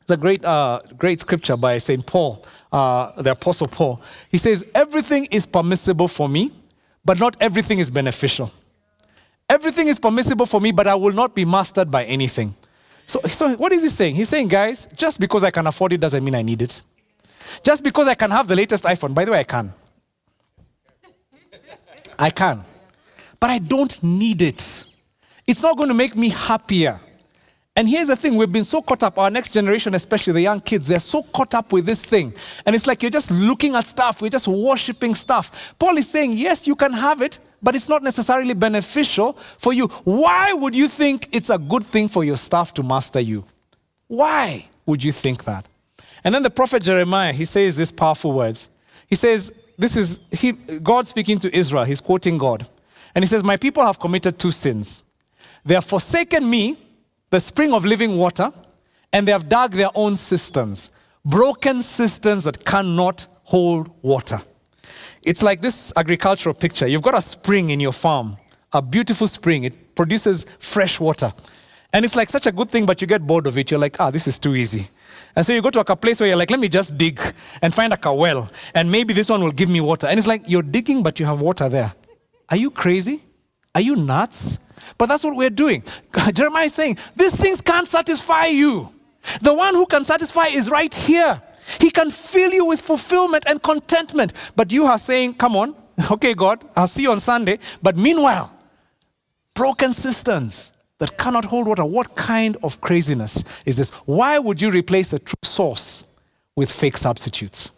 [0.00, 2.04] It's a great, uh, great scripture by St.
[2.04, 4.00] Paul, uh, the Apostle Paul.
[4.30, 6.50] He says, Everything is permissible for me,
[7.04, 8.50] but not everything is beneficial.
[9.48, 12.54] Everything is permissible for me, but I will not be mastered by anything.
[13.06, 14.14] So, so what is he saying?
[14.14, 16.82] He's saying, guys, just because I can afford it doesn't mean I need it.
[17.62, 19.72] Just because I can have the latest iPhone, by the way, I can.
[22.18, 22.62] I can.
[23.40, 24.84] But I don't need it.
[25.46, 27.00] It's not going to make me happier.
[27.78, 30.58] And here's the thing we've been so caught up, our next generation, especially the young
[30.58, 32.34] kids, they're so caught up with this thing.
[32.66, 35.76] And it's like you're just looking at stuff, we're just worshiping stuff.
[35.78, 39.86] Paul is saying, yes, you can have it, but it's not necessarily beneficial for you.
[40.02, 43.44] Why would you think it's a good thing for your staff to master you?
[44.08, 45.68] Why would you think that?
[46.24, 48.68] And then the prophet Jeremiah, he says these powerful words.
[49.06, 51.84] He says, This is he, God speaking to Israel.
[51.84, 52.66] He's quoting God.
[53.14, 55.04] And he says, My people have committed two sins.
[55.64, 56.76] They have forsaken me
[57.30, 58.52] the spring of living water,
[59.12, 60.90] and they have dug their own cisterns,
[61.24, 64.40] broken cisterns that cannot hold water.
[65.22, 66.86] It's like this agricultural picture.
[66.86, 68.36] You've got a spring in your farm,
[68.72, 69.64] a beautiful spring.
[69.64, 71.32] It produces fresh water.
[71.92, 73.70] And it's like such a good thing, but you get bored of it.
[73.70, 74.88] You're like, ah, this is too easy.
[75.34, 77.20] And so you go to a place where you're like, let me just dig
[77.62, 80.06] and find like a well, and maybe this one will give me water.
[80.06, 81.92] And it's like you're digging, but you have water there.
[82.50, 83.22] Are you crazy?
[83.74, 84.58] Are you nuts?
[84.96, 85.82] But that's what we're doing.
[86.32, 88.92] Jeremiah is saying, These things can't satisfy you.
[89.42, 91.42] The one who can satisfy is right here.
[91.80, 94.32] He can fill you with fulfillment and contentment.
[94.56, 95.74] But you are saying, Come on,
[96.10, 97.58] okay, God, I'll see you on Sunday.
[97.82, 98.54] But meanwhile,
[99.54, 101.84] broken cisterns that cannot hold water.
[101.84, 103.90] What kind of craziness is this?
[103.90, 106.04] Why would you replace the true source
[106.56, 107.70] with fake substitutes?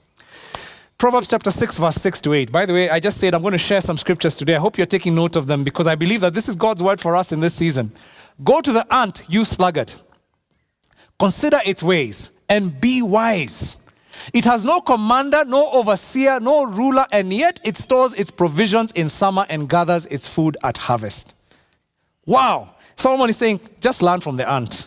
[1.00, 2.52] Proverbs chapter 6, verse 6 to 8.
[2.52, 4.56] By the way, I just said I'm going to share some scriptures today.
[4.56, 7.00] I hope you're taking note of them because I believe that this is God's word
[7.00, 7.90] for us in this season.
[8.44, 9.94] Go to the ant, you sluggard.
[11.18, 13.76] Consider its ways and be wise.
[14.34, 19.08] It has no commander, no overseer, no ruler, and yet it stores its provisions in
[19.08, 21.34] summer and gathers its food at harvest.
[22.26, 22.74] Wow.
[22.96, 24.86] Solomon is saying, just learn from the ant.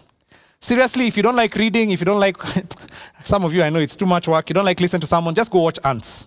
[0.64, 2.42] Seriously, if you don't like reading, if you don't like,
[3.26, 5.36] some of you, I know it's too much work, you don't like listen to someone,
[5.36, 6.26] just go watch ants.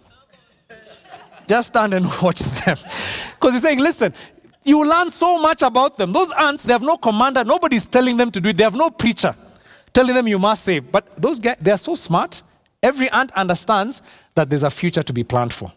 [1.49, 2.77] just stand and watch them.
[3.35, 4.12] Because he's saying, listen,
[4.62, 6.12] you learn so much about them.
[6.12, 8.90] Those ants, they have no commander, nobody's telling them to do it, they have no
[8.90, 9.35] preacher
[9.94, 10.92] telling them you must save.
[10.92, 12.42] But those guys, they are so smart.
[12.83, 14.03] Every ant understands
[14.35, 15.72] that there's a future to be planned for.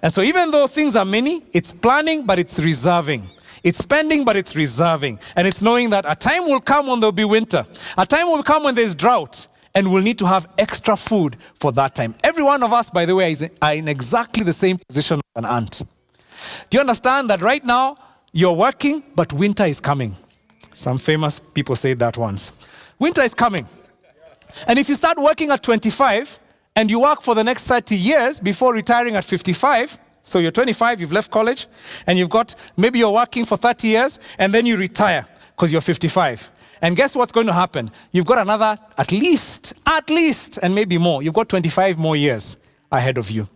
[0.00, 3.28] And so, even though things are many, it's planning, but it's reserving.
[3.62, 5.18] It's spending, but it's reserving.
[5.36, 7.66] And it's knowing that a time will come when there'll be winter.
[7.96, 9.46] A time will come when there's drought.
[9.74, 12.14] And we'll need to have extra food for that time.
[12.24, 15.50] Every one of us, by the way, is in exactly the same position as an
[15.50, 15.82] ant.
[16.70, 17.96] Do you understand that right now
[18.32, 20.16] you're working, but winter is coming?
[20.72, 22.52] Some famous people said that once.
[22.98, 23.68] Winter is coming.
[24.66, 26.38] And if you start working at 25
[26.74, 31.00] and you work for the next 30 years before retiring at 55, so you're 25,
[31.00, 31.66] you've left college,
[32.06, 35.80] and you've got maybe you're working for 30 years, and then you retire because you're
[35.80, 36.50] 55.
[36.80, 37.90] And guess what's going to happen?
[38.12, 41.22] You've got another, at least, at least, and maybe more.
[41.22, 42.56] You've got 25 more years
[42.92, 43.48] ahead of you.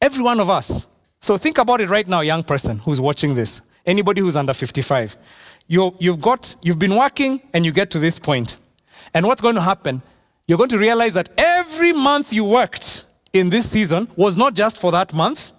[0.00, 0.86] Every one of us.
[1.20, 3.60] So think about it right now, young person who's watching this.
[3.86, 5.16] Anybody who's under 55.
[5.66, 8.56] you you've, got, you've been working and you get to this point.
[9.14, 10.02] And what's going to happen?
[10.46, 14.78] You're going to realize that every month you worked in this season was not just
[14.78, 15.52] for that month,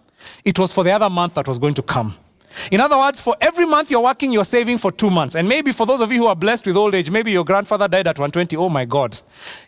[0.44, 2.16] it was for the other month that was going to come.
[2.72, 5.36] In other words, for every month you're working, you're saving for two months.
[5.36, 7.88] And maybe for those of you who are blessed with old age, maybe your grandfather
[7.88, 8.56] died at 120.
[8.58, 9.20] Oh my God.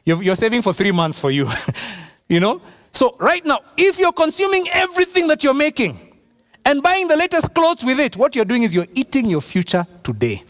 [0.06, 1.50] You're, you're saving for three months for you.
[2.30, 2.62] you know?
[2.92, 6.16] So, right now, if you're consuming everything that you're making
[6.64, 9.86] and buying the latest clothes with it, what you're doing is you're eating your future
[10.04, 10.44] today.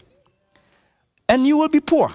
[1.28, 2.12] And you will be poor.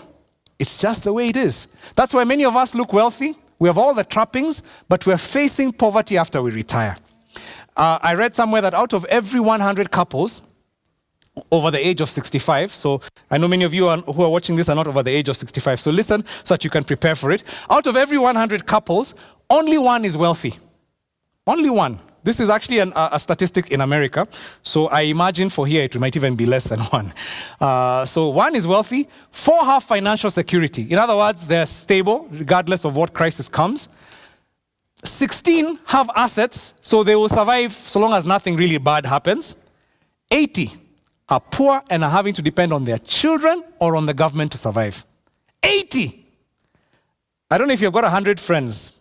[0.57, 1.67] It's just the way it is.
[1.95, 3.35] That's why many of us look wealthy.
[3.59, 6.95] We have all the trappings, but we're facing poverty after we retire.
[7.75, 10.41] Uh, I read somewhere that out of every 100 couples
[11.51, 14.57] over the age of 65, so I know many of you are, who are watching
[14.57, 17.15] this are not over the age of 65, so listen so that you can prepare
[17.15, 17.43] for it.
[17.69, 19.15] Out of every 100 couples,
[19.49, 20.55] only one is wealthy.
[21.47, 21.99] Only one.
[22.23, 24.27] This is actually an, a, a, statistic in America,
[24.61, 27.11] so I imagine for here it might even be less than one.
[27.59, 30.83] Uh, so one is wealthy, four have financial security.
[30.83, 33.89] In other words, they're stable regardless of what crisis comes.
[35.03, 39.55] 16 have assets, so they will survive so long as nothing really bad happens.
[40.29, 40.71] 80
[41.29, 44.57] are poor and are having to depend on their children or on the government to
[44.57, 45.05] survive.
[45.63, 46.25] 80!
[47.49, 48.93] I don't know if you've got 100 friends,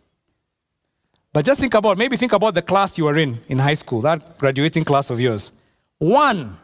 [1.33, 4.01] but just think about, maybe think about the class you were in in high school,
[4.01, 5.53] that graduating class of yours.
[5.99, 6.57] One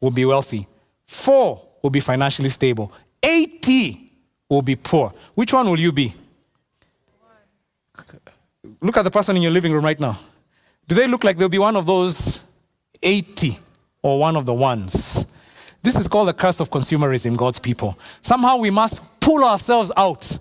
[0.00, 0.66] will be wealthy,
[1.06, 4.10] four will be financially stable, 80
[4.48, 5.12] will be poor.
[5.34, 6.14] Which one will you be?
[8.82, 10.18] Look at the person in your living room right now.
[10.88, 12.40] Do they look like they'll be one of those
[13.02, 13.58] 80
[14.02, 15.24] or one of the ones?
[15.82, 17.98] This is called the curse of consumerism, God's people.
[18.22, 20.38] Somehow we must pull ourselves out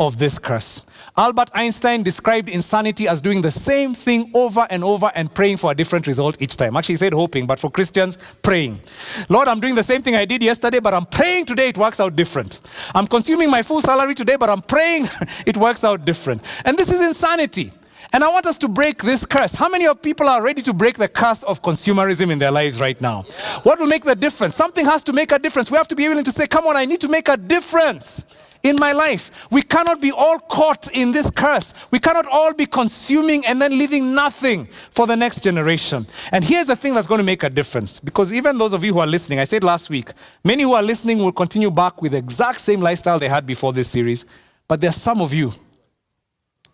[0.00, 0.82] of this curse.
[1.16, 5.70] Albert Einstein described insanity as doing the same thing over and over and praying for
[5.70, 6.76] a different result each time.
[6.76, 8.80] Actually, he said hoping, but for Christians, praying.
[9.28, 12.00] Lord, I'm doing the same thing I did yesterday, but I'm praying today it works
[12.00, 12.60] out different.
[12.94, 15.08] I'm consuming my full salary today, but I'm praying
[15.46, 16.42] it works out different.
[16.64, 17.72] And this is insanity.
[18.12, 19.54] And I want us to break this curse.
[19.54, 22.80] How many of people are ready to break the curse of consumerism in their lives
[22.80, 23.22] right now?
[23.62, 24.56] What will make the difference?
[24.56, 25.70] Something has to make a difference.
[25.70, 28.24] We have to be willing to say, come on, I need to make a difference
[28.62, 29.50] in my life.
[29.50, 31.72] We cannot be all caught in this curse.
[31.90, 36.06] We cannot all be consuming and then leaving nothing for the next generation.
[36.32, 38.92] And here's the thing that's going to make a difference because even those of you
[38.94, 40.10] who are listening, I said last week,
[40.44, 43.72] many who are listening will continue back with the exact same lifestyle they had before
[43.72, 44.24] this series.
[44.68, 45.52] But there's some of you.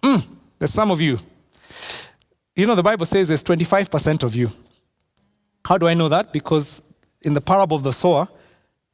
[0.03, 0.27] Mm,
[0.59, 1.19] there's some of you.
[2.55, 4.51] You know, the Bible says there's 25% of you.
[5.65, 6.33] How do I know that?
[6.33, 6.83] Because
[7.23, 8.29] in the parable of the sower,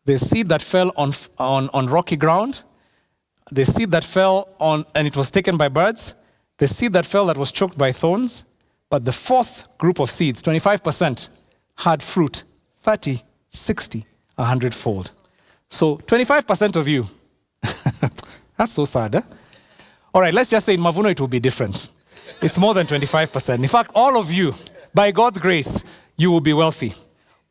[0.04, 2.62] the seed that fell on, on, on rocky ground,
[3.50, 6.14] the seed that fell on and it was taken by birds,
[6.58, 8.44] the seed that fell that was choked by thorns,
[8.90, 11.28] but the fourth group of seeds, 25%,
[11.76, 12.44] had fruit
[12.76, 15.10] 30, 60, 100 fold.
[15.68, 17.08] So 25% of you.
[18.56, 19.14] That's so sad.
[19.14, 19.22] Eh?
[20.14, 21.88] All right, let's just say in Mavuno it will be different.
[22.42, 23.54] It's more than 25%.
[23.54, 24.54] In fact, all of you,
[24.92, 25.82] by God's grace,
[26.16, 26.94] you will be wealthy.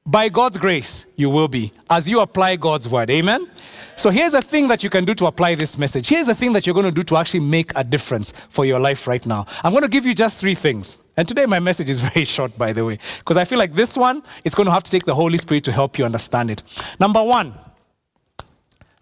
[0.05, 3.09] By God's grace, you will be as you apply God's word.
[3.11, 3.47] Amen?
[3.95, 6.09] So here's a thing that you can do to apply this message.
[6.09, 8.79] Here's a thing that you're going to do to actually make a difference for your
[8.79, 9.45] life right now.
[9.63, 10.97] I'm going to give you just three things.
[11.17, 13.95] And today my message is very short, by the way, because I feel like this
[13.95, 16.63] one is going to have to take the Holy Spirit to help you understand it.
[16.99, 17.53] Number one,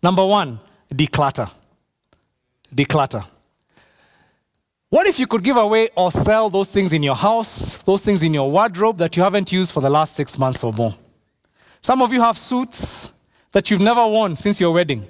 [0.04, 0.60] number one,
[0.94, 1.50] declutter.
[2.76, 3.26] Declutter.
[4.90, 8.24] What if you could give away or sell those things in your house, those things
[8.24, 10.96] in your wardrobe that you haven't used for the last six months or more?
[11.80, 13.12] Some of you have suits
[13.52, 15.08] that you've never worn since your wedding.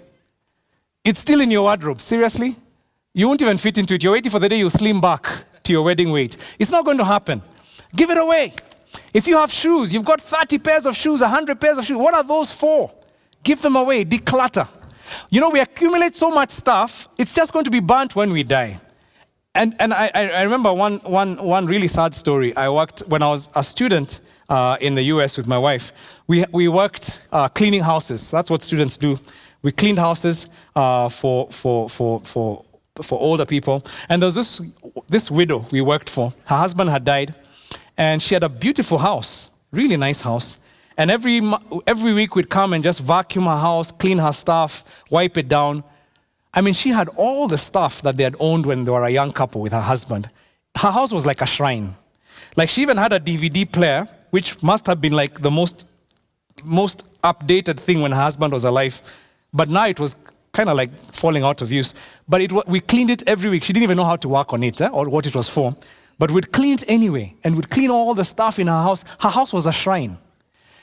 [1.06, 2.02] It's still in your wardrobe.
[2.02, 2.58] Seriously?
[3.14, 4.04] You won't even fit into it.
[4.04, 5.26] You're waiting for the day you slim back
[5.64, 6.36] to your wedding weight.
[6.60, 7.42] It's not going to happen.
[7.96, 8.54] Give it away.
[9.14, 11.98] If you have shoes, you've got 30 pairs of shoes, 100 pairs of shoes.
[11.98, 12.92] What are those for?
[13.44, 14.04] Give them away.
[14.04, 14.68] Declutter.
[15.30, 18.44] You know, we accumulate so much stuff, it's just going to be burnt when we
[18.44, 18.80] die
[19.56, 22.56] and and I, I remember one, one, one really sad story.
[22.56, 25.94] I worked when I was a student uh, in the US with my wife.
[26.28, 28.32] We, we worked uh, cleaning houses.
[28.32, 29.20] That's what students do.
[29.62, 32.66] We cleaned houses uh, for, for, for, for,
[33.02, 33.86] for older people.
[34.10, 34.62] And there was this,
[35.08, 36.34] this widow we worked for.
[36.46, 37.36] Her husband had died,
[37.98, 40.58] and she had a beautiful house, really nice house.
[40.98, 41.42] And every,
[41.88, 45.84] every week we'd come and just vacuum her house, clean her stuff, wipe it down.
[46.54, 49.10] I mean, she had all the stuff that they had owned when they were a
[49.10, 50.30] young couple with her husband.
[50.78, 51.96] Her house was like a shrine.
[52.56, 55.88] Like she even had a DVD player, which must have been like the most,
[56.64, 59.02] most updated thing when her husband was alive.
[59.54, 60.16] But now it was
[60.52, 61.94] kind of like falling out of use.
[62.28, 63.64] But it, we cleaned it every week.
[63.64, 65.76] She didn't even know how to work on it eh, or what it was for.
[66.18, 69.06] But we'd clean it anyway, and we'd clean all the stuff in her house.
[69.22, 70.18] Her house was a shrine.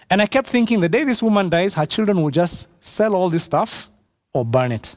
[0.08, 3.28] And I kept thinking the day this woman dies, her children will just sell all
[3.28, 3.90] this stuff
[4.32, 4.96] or burn it.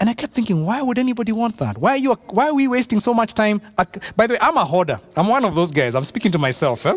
[0.00, 1.76] And I kept thinking, why would anybody want that?
[1.76, 3.60] Why are, you, why are we wasting so much time?
[4.16, 4.98] By the way, I'm a hoarder.
[5.14, 5.94] I'm one of those guys.
[5.94, 6.86] I'm speaking to myself.
[6.86, 6.96] Eh?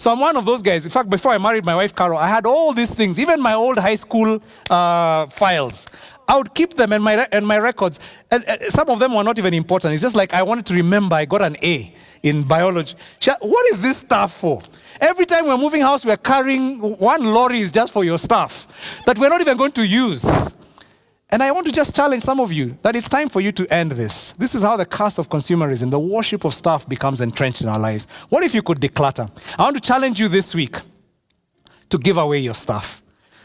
[0.00, 0.84] So I'm one of those guys.
[0.84, 3.54] In fact, before I married my wife, Carol, I had all these things, even my
[3.54, 5.86] old high school uh, files.
[6.26, 8.00] I would keep them and my, and my records.
[8.32, 9.94] And uh, some of them were not even important.
[9.94, 12.96] It's just like I wanted to remember I got an A in biology.
[13.40, 14.60] What is this stuff for?
[15.00, 19.18] Every time we're moving house, we're carrying one lorry is just for your stuff that
[19.20, 20.52] we're not even going to use.
[21.32, 23.72] And I want to just challenge some of you that it's time for you to
[23.72, 24.32] end this.
[24.32, 27.78] This is how the curse of consumerism, the worship of stuff, becomes entrenched in our
[27.78, 28.06] lives.
[28.30, 29.30] What if you could declutter?
[29.58, 30.76] I want to challenge you this week
[31.88, 33.02] to give away your stuff.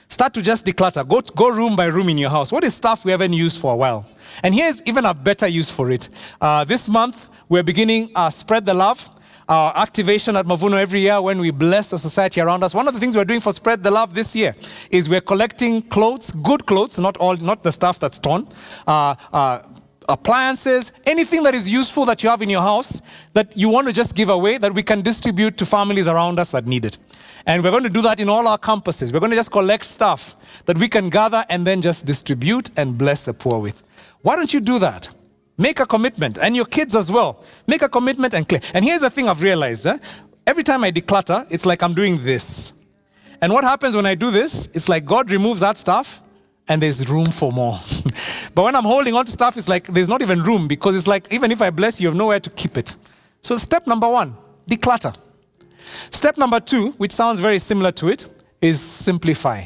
[0.07, 1.07] Start to just declutter.
[1.07, 2.51] Go, go room by room in your house.
[2.51, 4.07] What is stuff we haven't used for a while?
[4.43, 6.09] And here's even a better use for it.
[6.41, 9.09] Uh, this month, we're beginning uh, Spread the Love
[9.47, 12.73] our activation at Mavuno every year when we bless the society around us.
[12.73, 14.55] One of the things we're doing for Spread the Love this year
[14.89, 18.47] is we're collecting clothes, good clothes, not all, not the stuff that's torn,
[18.87, 19.61] uh, uh,
[20.09, 23.01] appliances, anything that is useful that you have in your house
[23.33, 26.51] that you want to just give away that we can distribute to families around us
[26.51, 26.97] that need it.
[27.45, 29.13] And we're going to do that in all our campuses.
[29.13, 32.97] We're going to just collect stuff that we can gather and then just distribute and
[32.97, 33.83] bless the poor with.
[34.21, 35.09] Why don't you do that?
[35.57, 37.43] Make a commitment, and your kids as well.
[37.65, 38.59] Make a commitment and clear.
[38.73, 39.97] And here's the thing I've realized eh?
[40.45, 42.73] every time I declutter, it's like I'm doing this.
[43.41, 44.67] And what happens when I do this?
[44.73, 46.21] It's like God removes that stuff,
[46.67, 47.79] and there's room for more.
[48.55, 51.07] but when I'm holding on to stuff, it's like there's not even room because it's
[51.07, 52.95] like even if I bless you, you have nowhere to keep it.
[53.41, 54.35] So, step number one
[54.69, 55.15] declutter.
[56.11, 58.25] Step number two, which sounds very similar to it,
[58.61, 59.65] is simplify.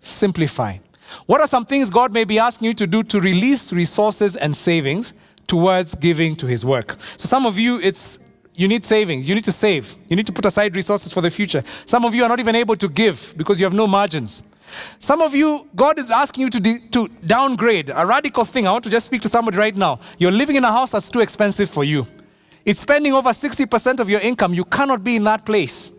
[0.00, 0.78] Simplify.
[1.26, 4.56] What are some things God may be asking you to do to release resources and
[4.56, 5.14] savings
[5.46, 6.96] towards giving to His work?
[7.16, 8.18] So, some of you, it's
[8.54, 9.28] you need savings.
[9.28, 9.96] You need to save.
[10.08, 11.62] You need to put aside resources for the future.
[11.86, 14.42] Some of you are not even able to give because you have no margins.
[14.98, 18.66] Some of you, God is asking you to, de- to downgrade a radical thing.
[18.66, 20.00] I want to just speak to somebody right now.
[20.18, 22.06] You're living in a house that's too expensive for you.
[22.64, 24.54] It's spending over 60% of your income.
[24.54, 25.90] You cannot be in that place.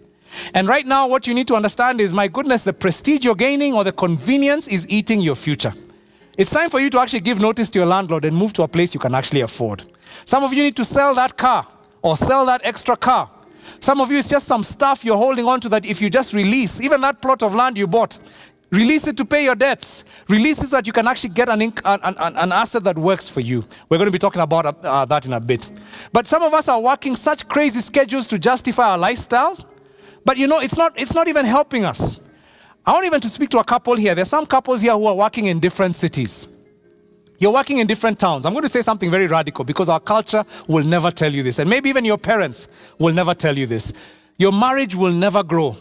[0.53, 3.73] And right now, what you need to understand is my goodness, the prestige you're gaining
[3.73, 5.73] or the convenience is eating your future.
[6.37, 8.67] It's time for you to actually give notice to your landlord and move to a
[8.67, 9.83] place you can actually afford.
[10.25, 11.67] Some of you need to sell that car
[12.01, 13.29] or sell that extra car.
[13.79, 16.33] Some of you, it's just some stuff you're holding on to that if you just
[16.33, 18.17] release, even that plot of land you bought,
[18.71, 20.03] release it to pay your debts.
[20.27, 23.29] Release it so that you can actually get an, an, an, an asset that works
[23.29, 23.63] for you.
[23.89, 25.69] We're going to be talking about uh, that in a bit.
[26.11, 29.65] But some of us are working such crazy schedules to justify our lifestyles
[30.25, 32.19] but you know, it's not, it's not even helping us.
[32.85, 34.13] I want even to speak to a couple here.
[34.13, 36.47] There's some couples here who are working in different cities.
[37.39, 38.45] You're working in different towns.
[38.45, 41.59] I'm going to say something very radical because our culture will never tell you this.
[41.59, 42.67] And maybe even your parents
[42.99, 43.91] will never tell you this.
[44.37, 45.75] Your marriage will never grow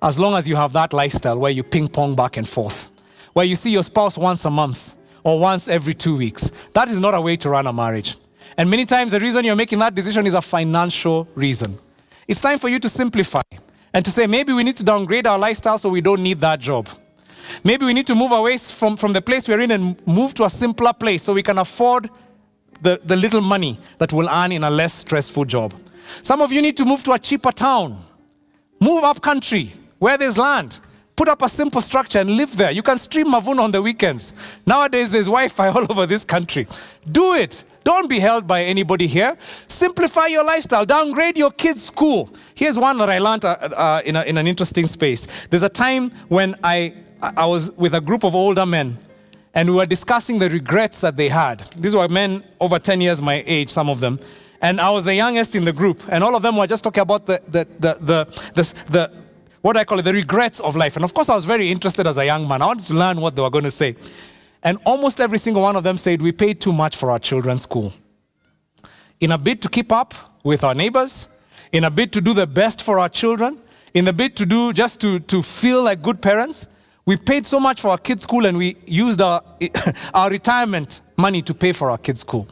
[0.00, 2.90] as long as you have that lifestyle where you ping pong back and forth,
[3.32, 6.50] where you see your spouse once a month or once every two weeks.
[6.74, 8.16] That is not a way to run a marriage.
[8.56, 11.78] And many times the reason you're making that decision is a financial reason.
[12.26, 13.40] It's time for you to simplify
[13.94, 16.60] and to say maybe we need to downgrade our lifestyle so we don't need that
[16.60, 16.88] job.
[17.64, 20.44] Maybe we need to move away from, from the place we're in and move to
[20.44, 22.08] a simpler place so we can afford
[22.80, 25.74] the, the little money that we'll earn in a less stressful job.
[26.22, 27.98] Some of you need to move to a cheaper town.
[28.80, 30.78] Move up country where there's land.
[31.14, 32.70] Put up a simple structure and live there.
[32.70, 34.32] You can stream Mavuno on the weekends.
[34.66, 36.66] Nowadays, there's Wi Fi all over this country.
[37.10, 37.64] Do it.
[37.84, 39.36] Don't be held by anybody here.
[39.68, 40.84] Simplify your lifestyle.
[40.84, 42.30] Downgrade your kids' school.
[42.54, 45.46] Here's one that I learned uh, uh, in, a, in an interesting space.
[45.46, 46.94] There's a time when I,
[47.36, 48.98] I was with a group of older men
[49.54, 51.60] and we were discussing the regrets that they had.
[51.76, 54.18] These were men over 10 years my age, some of them.
[54.60, 57.02] And I was the youngest in the group, and all of them were just talking
[57.02, 58.24] about the, the, the, the,
[58.54, 59.22] the, the
[59.60, 60.96] what I call it, the regrets of life.
[60.96, 62.62] And of course, I was very interested as a young man.
[62.62, 63.96] I wanted to learn what they were going to say.
[64.62, 67.62] And almost every single one of them said, We paid too much for our children's
[67.62, 67.92] school.
[69.20, 71.28] In a bid to keep up with our neighbors,
[71.72, 73.58] in a bid to do the best for our children,
[73.94, 76.68] in a bid to do just to, to feel like good parents,
[77.04, 79.42] we paid so much for our kids' school and we used our,
[80.14, 82.46] our retirement money to pay for our kids' school.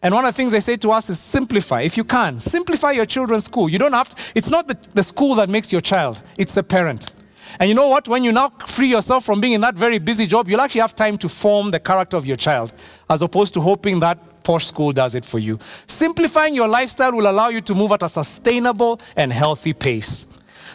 [0.00, 1.80] And one of the things they say to us is simplify.
[1.80, 3.68] If you can, simplify your children's school.
[3.68, 6.62] You don't have to, it's not the, the school that makes your child, it's the
[6.62, 7.10] parent.
[7.58, 8.08] And you know what?
[8.08, 10.94] When you now free yourself from being in that very busy job, you'll actually have
[10.94, 12.72] time to form the character of your child,
[13.08, 15.58] as opposed to hoping that posh school does it for you.
[15.86, 20.26] Simplifying your lifestyle will allow you to move at a sustainable and healthy pace.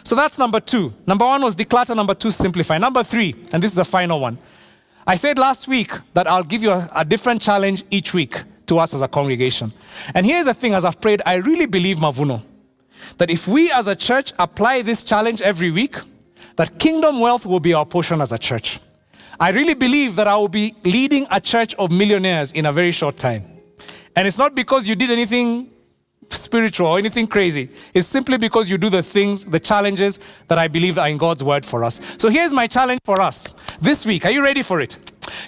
[0.04, 0.92] So that's number two.
[1.06, 2.78] Number one was declutter, number two, simplify.
[2.78, 4.38] Number three, and this is the final one.
[5.06, 8.78] I said last week that I'll give you a, a different challenge each week to
[8.78, 9.72] us as a congregation.
[10.14, 12.42] And here's the thing as I've prayed, I really believe, Mavuno,
[13.18, 15.96] that if we as a church apply this challenge every week,
[16.56, 18.80] that kingdom wealth will be our portion as a church.
[19.40, 22.92] I really believe that I will be leading a church of millionaires in a very
[22.92, 23.44] short time.
[24.16, 25.70] And it's not because you did anything
[26.30, 27.68] spiritual or anything crazy.
[27.92, 31.42] It's simply because you do the things, the challenges that I believe are in God's
[31.42, 32.00] word for us.
[32.18, 34.24] So here's my challenge for us this week.
[34.24, 34.98] Are you ready for it?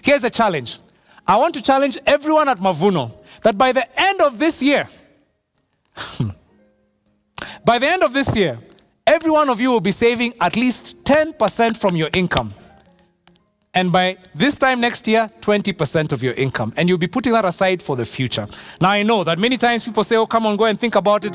[0.03, 0.79] Here's a challenge.
[1.27, 4.89] I want to challenge everyone at Mavuno that by the end of this year,
[7.65, 8.59] by the end of this year,
[9.17, 12.53] every one of you will be saving at least 10% from your income.
[13.73, 16.75] And by this time next year, 20% of your income.
[16.77, 18.47] And you'll be putting that aside for the future.
[18.79, 21.25] Now, I know that many times people say, oh, come on, go and think about
[21.25, 21.35] it,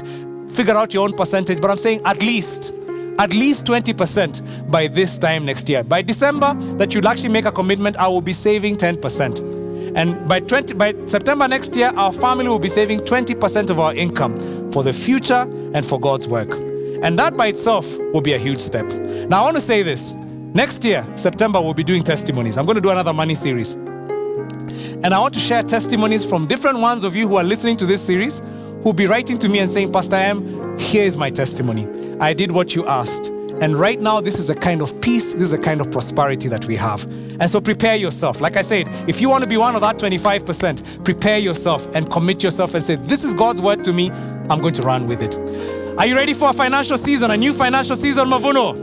[0.52, 1.60] figure out your own percentage.
[1.60, 2.72] But I'm saying at least,
[3.18, 5.84] at least 20% by this time next year.
[5.84, 9.98] By December, that you'll actually make a commitment, I will be saving 10%.
[9.98, 13.96] And by, 20, by September next year, our family will be saving 20% of our
[13.96, 16.71] income for the future and for God's work.
[17.04, 18.86] And that by itself will be a huge step.
[19.28, 20.14] Now, I want to say this.
[20.54, 22.58] Next year, September, we'll be doing testimonies.
[22.58, 23.74] I'm going to do another money series.
[23.74, 27.86] And I want to share testimonies from different ones of you who are listening to
[27.86, 28.42] this series
[28.84, 31.88] who'll be writing to me and saying, Pastor M, here is my testimony.
[32.20, 33.28] I did what you asked.
[33.62, 36.48] And right now, this is a kind of peace, this is a kind of prosperity
[36.50, 37.04] that we have.
[37.40, 38.42] And so prepare yourself.
[38.42, 42.10] Like I said, if you want to be one of that 25%, prepare yourself and
[42.12, 44.10] commit yourself and say, This is God's word to me.
[44.50, 45.81] I'm going to run with it.
[45.98, 48.76] Are you ready for a financial season, a new financial season, Mavuno?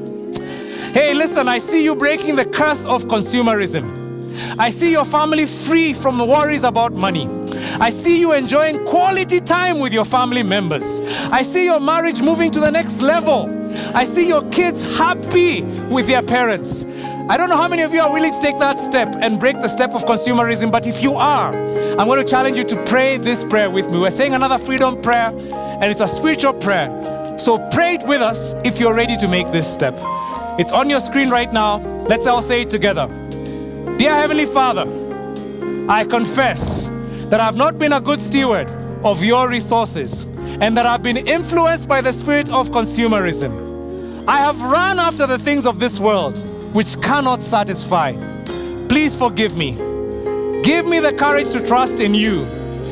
[0.92, 4.59] Hey, listen, I see you breaking the curse of consumerism.
[4.59, 7.28] I see your family free from worries about money.
[7.80, 11.00] I see you enjoying quality time with your family members.
[11.32, 13.48] I see your marriage moving to the next level.
[13.96, 16.84] I see your kids happy with their parents.
[17.30, 19.56] I don't know how many of you are willing to take that step and break
[19.56, 21.54] the step of consumerism, but if you are,
[21.98, 23.98] I'm going to challenge you to pray this prayer with me.
[23.98, 25.30] We're saying another freedom prayer,
[25.80, 26.88] and it's a spiritual prayer.
[27.38, 29.94] So pray it with us if you're ready to make this step.
[30.58, 31.78] It's on your screen right now.
[32.08, 33.06] Let's all say it together.
[33.96, 34.82] Dear Heavenly Father,
[35.88, 36.88] I confess
[37.30, 38.68] that I've not been a good steward
[39.04, 40.24] of your resources
[40.60, 44.26] and that I've been influenced by the spirit of consumerism.
[44.26, 46.36] I have run after the things of this world
[46.74, 48.14] which cannot satisfy.
[48.88, 49.72] Please forgive me.
[50.64, 52.42] Give me the courage to trust in you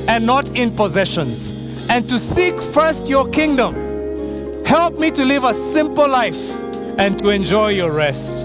[0.08, 1.55] and not in possessions
[1.88, 3.74] and to seek first your kingdom.
[4.64, 6.50] Help me to live a simple life
[6.98, 8.44] and to enjoy your rest.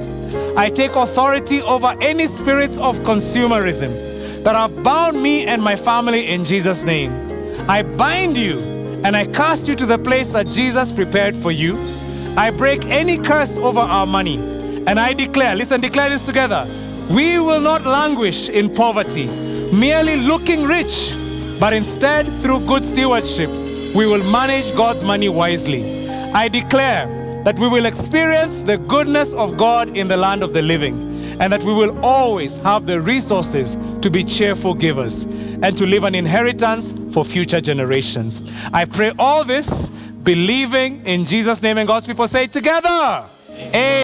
[0.57, 6.27] I take authority over any spirits of consumerism that have bound me and my family
[6.29, 7.11] in Jesus' name.
[7.69, 8.59] I bind you
[9.03, 11.77] and I cast you to the place that Jesus prepared for you.
[12.37, 14.37] I break any curse over our money
[14.87, 16.67] and I declare, listen, declare this together.
[17.09, 19.25] We will not languish in poverty,
[19.73, 21.13] merely looking rich,
[21.61, 23.47] but instead, through good stewardship,
[23.93, 25.83] we will manage God's money wisely.
[26.33, 27.05] I declare
[27.43, 30.99] that we will experience the goodness of God in the land of the living,
[31.39, 35.21] and that we will always have the resources to be cheerful givers
[35.61, 38.51] and to leave an inheritance for future generations.
[38.73, 39.89] I pray all this
[40.23, 43.23] believing in Jesus' name, and God's people say together.
[43.51, 43.71] Amen.